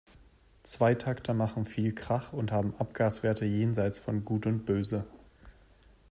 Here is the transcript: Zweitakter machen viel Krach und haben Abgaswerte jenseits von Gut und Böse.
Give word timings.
Zweitakter 0.63 1.35
machen 1.35 1.67
viel 1.67 1.93
Krach 1.93 2.33
und 2.33 2.51
haben 2.51 2.73
Abgaswerte 2.79 3.45
jenseits 3.45 3.99
von 3.99 4.25
Gut 4.25 4.47
und 4.47 4.65
Böse. 4.65 5.05